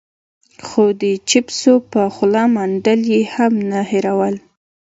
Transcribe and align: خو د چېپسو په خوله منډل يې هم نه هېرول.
خو 0.65 0.83
د 1.01 1.03
چېپسو 1.29 1.73
په 1.91 2.01
خوله 2.13 2.43
منډل 2.55 3.01
يې 3.13 3.21
هم 3.33 3.53
نه 3.71 3.81
هېرول. 3.91 4.35